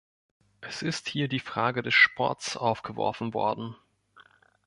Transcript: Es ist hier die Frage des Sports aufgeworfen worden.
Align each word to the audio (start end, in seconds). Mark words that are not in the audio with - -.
Es 0.61 0.81
ist 0.81 1.07
hier 1.07 1.27
die 1.27 1.39
Frage 1.39 1.83
des 1.83 1.93
Sports 1.93 2.57
aufgeworfen 2.57 3.35
worden. 3.35 3.75